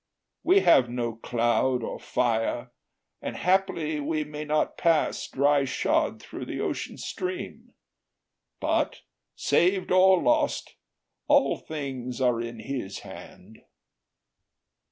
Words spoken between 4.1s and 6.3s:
May not pass dry shod